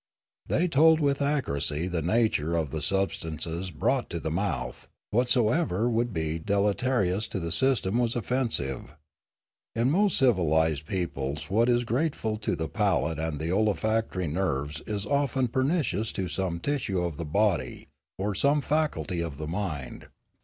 They 0.47 0.67
told 0.67 0.99
with 0.99 1.21
accuracy 1.21 1.85
the 1.87 2.01
nature 2.01 2.55
of 2.55 2.71
the 2.71 2.81
substances 2.81 3.69
brought 3.69 4.09
to 4.09 4.19
the 4.19 4.31
mouth; 4.31 4.87
whatsoever 5.11 5.87
would 5.87 6.11
be 6.11 6.39
deleterious 6.39 7.27
to 7.27 7.39
the 7.39 7.51
system 7.51 7.99
was 7.99 8.15
offensive. 8.15 8.95
In 9.75 9.91
most 9.91 10.17
civilised 10.17 10.87
peoples 10.87 11.51
what 11.51 11.69
is 11.69 11.83
grateful 11.83 12.37
to 12.37 12.55
the 12.55 12.67
palate 12.67 13.19
and 13.19 13.37
the 13.39 13.51
olfactory 13.51 14.25
nerves 14.27 14.81
is 14.87 15.05
often 15.05 15.47
pernicious 15.47 16.11
to 16.13 16.27
some 16.27 16.59
tissue 16.59 16.99
of 17.03 17.17
the 17.17 17.23
body 17.23 17.87
or 18.17 18.33
some 18.33 18.61
faculty 18.61 19.21
of 19.21 19.37
the 19.37 19.47
mind. 19.47 20.07